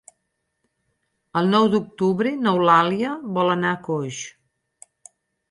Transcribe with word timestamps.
El 1.41 1.51
nou 1.55 1.67
d'octubre 1.73 2.31
n'Eulàlia 2.47 3.13
vol 3.37 3.53
anar 3.59 3.71
a 3.77 3.83
Coix. 3.91 4.25